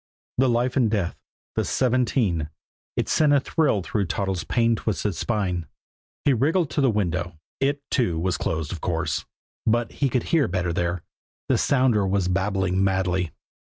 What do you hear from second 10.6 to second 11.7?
there. The